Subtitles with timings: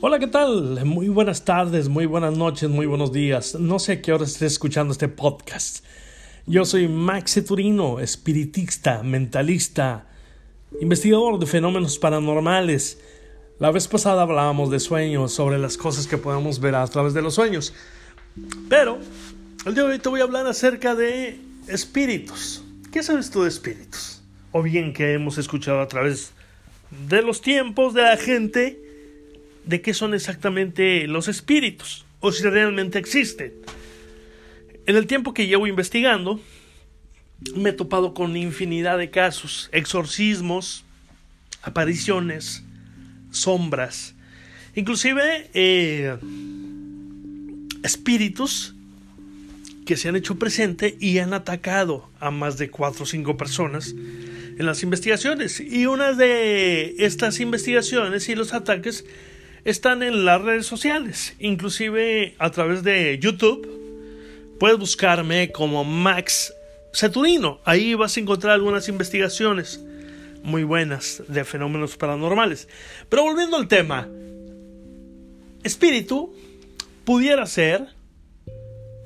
[0.00, 0.84] Hola, ¿qué tal?
[0.84, 3.56] Muy buenas tardes, muy buenas noches, muy buenos días.
[3.56, 5.84] No sé a qué hora estés escuchando este podcast.
[6.46, 10.06] Yo soy Max Ceturino, espiritista, mentalista,
[10.80, 13.00] investigador de fenómenos paranormales.
[13.58, 17.22] La vez pasada hablábamos de sueños, sobre las cosas que podemos ver a través de
[17.22, 17.74] los sueños.
[18.68, 19.00] Pero
[19.66, 22.62] el día de hoy te voy a hablar acerca de espíritus.
[22.92, 24.22] ¿Qué sabes tú de espíritus?
[24.52, 26.34] O bien que hemos escuchado a través
[27.08, 28.87] de los tiempos de la gente
[29.68, 33.52] de qué son exactamente los espíritus o si realmente existen.
[34.86, 36.40] En el tiempo que llevo investigando,
[37.54, 40.86] me he topado con infinidad de casos, exorcismos,
[41.62, 42.64] apariciones,
[43.30, 44.14] sombras,
[44.74, 46.16] inclusive eh,
[47.84, 48.74] espíritus
[49.84, 53.94] que se han hecho presente y han atacado a más de cuatro o cinco personas
[54.58, 55.60] en las investigaciones.
[55.60, 59.04] Y una de estas investigaciones y los ataques
[59.64, 63.66] están en las redes sociales, inclusive a través de YouTube.
[64.58, 66.52] Puedes buscarme como Max
[66.92, 67.60] Ceturino.
[67.64, 69.80] Ahí vas a encontrar algunas investigaciones
[70.42, 72.68] muy buenas de fenómenos paranormales.
[73.08, 74.08] Pero volviendo al tema,
[75.62, 76.34] espíritu
[77.04, 77.88] pudiera ser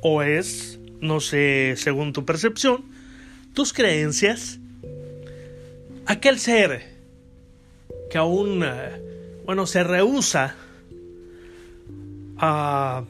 [0.00, 2.84] o es, no sé, según tu percepción,
[3.54, 4.58] tus creencias,
[6.06, 6.92] aquel ser
[8.10, 9.00] que aún eh,
[9.44, 10.56] bueno, se rehúsa
[12.38, 13.04] a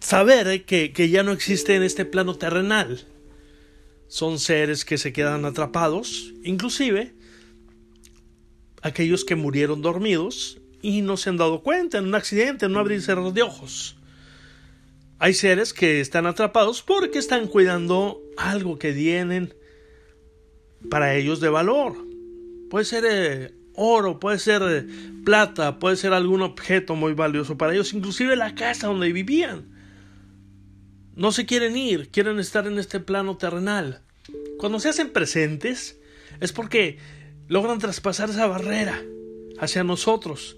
[0.00, 3.04] saber que, que ya no existe en este plano terrenal.
[4.08, 7.12] Son seres que se quedan atrapados, inclusive
[8.82, 12.78] aquellos que murieron dormidos y no se han dado cuenta en un accidente, en no
[12.78, 13.96] abrir y de ojos.
[15.18, 19.54] Hay seres que están atrapados porque están cuidando algo que tienen
[20.90, 21.96] para ellos de valor.
[22.70, 24.86] Puede ser eh, oro, puede ser eh,
[25.24, 29.66] plata, puede ser algún objeto muy valioso para ellos, inclusive la casa donde vivían.
[31.14, 34.02] No se quieren ir, quieren estar en este plano terrenal.
[34.58, 35.98] Cuando se hacen presentes
[36.40, 36.98] es porque
[37.48, 39.00] logran traspasar esa barrera
[39.58, 40.56] hacia nosotros.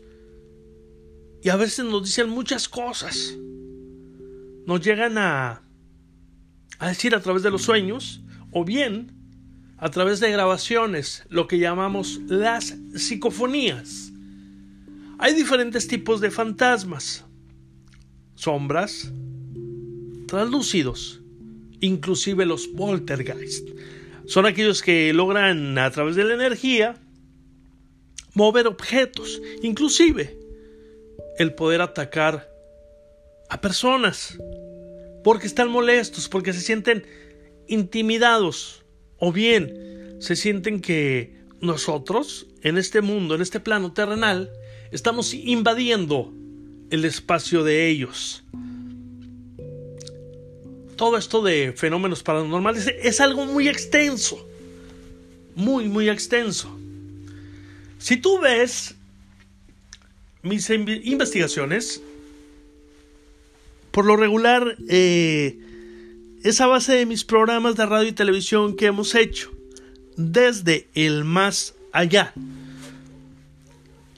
[1.42, 3.34] Y a veces nos dicen muchas cosas.
[4.66, 5.62] Nos llegan a,
[6.78, 9.17] a decir a través de los sueños, o bien
[9.78, 14.12] a través de grabaciones, lo que llamamos las psicofonías.
[15.18, 17.24] Hay diferentes tipos de fantasmas,
[18.34, 19.12] sombras,
[20.26, 21.20] translúcidos,
[21.80, 23.68] inclusive los poltergeist.
[24.26, 26.96] Son aquellos que logran a través de la energía
[28.34, 30.38] mover objetos, inclusive
[31.38, 32.50] el poder atacar
[33.48, 34.38] a personas,
[35.22, 37.06] porque están molestos, porque se sienten
[37.68, 38.84] intimidados
[39.18, 44.50] o bien se sienten que nosotros, en este mundo, en este plano terrenal,
[44.90, 46.32] estamos invadiendo
[46.90, 48.42] el espacio de ellos.
[50.96, 54.44] Todo esto de fenómenos paranormales es algo muy extenso.
[55.54, 56.76] Muy, muy extenso.
[57.98, 58.94] Si tú ves
[60.42, 62.00] mis investigaciones,
[63.90, 65.58] por lo regular, eh,
[66.42, 69.50] esa base de mis programas de radio y televisión que hemos hecho
[70.16, 72.32] desde el más allá.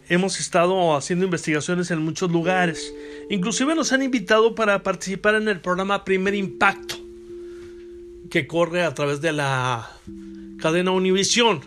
[0.08, 2.92] Hemos estado haciendo investigaciones en muchos lugares.
[3.30, 6.96] Inclusive nos han invitado para participar en el programa Primer Impacto,
[8.28, 9.90] que corre a través de la
[10.58, 11.60] cadena Univisión.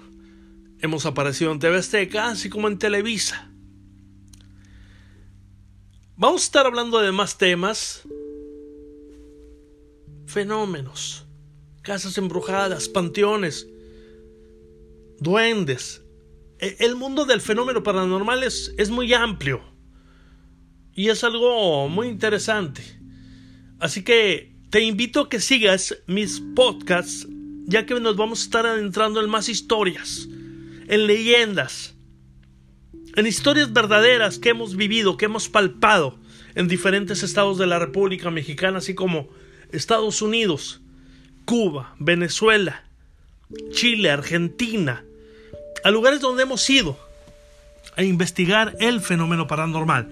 [0.82, 3.50] Hemos aparecido en TV Azteca, así como en Televisa.
[6.18, 8.04] Vamos a estar hablando de más temas
[10.34, 11.26] fenómenos,
[11.82, 13.68] casas embrujadas, panteones,
[15.20, 16.04] duendes.
[16.60, 19.62] E, el mundo del fenómeno paranormal es, es muy amplio
[20.94, 22.84] y es algo muy interesante.
[23.80, 27.28] Así que te invito a que sigas mis podcasts,
[27.66, 30.28] ya que nos vamos a estar adentrando en más historias,
[30.88, 31.96] en leyendas,
[33.16, 36.20] en historias verdaderas que hemos vivido, que hemos palpado
[36.56, 39.30] en diferentes estados de la República Mexicana, así como
[39.74, 40.82] Estados Unidos,
[41.46, 42.84] Cuba, Venezuela,
[43.72, 45.04] Chile, Argentina,
[45.84, 46.98] a lugares donde hemos ido
[47.98, 50.10] a investigar el fenómeno paranormal.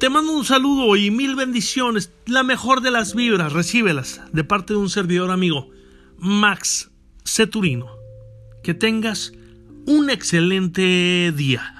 [0.00, 4.72] Te mando un saludo y mil bendiciones, la mejor de las vibras, recíbelas de parte
[4.72, 5.70] de un servidor amigo,
[6.16, 6.90] Max
[7.24, 7.88] Ceturino.
[8.62, 9.32] Que tengas
[9.86, 11.77] un excelente día.